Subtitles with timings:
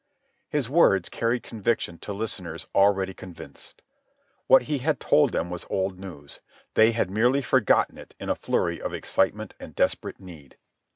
[0.49, 3.83] His words carried conviction to listeners already convinced.
[4.47, 6.39] What he had told them was old news.
[6.73, 10.57] They had merely forgotten it in a flurry of excitement and desperate need.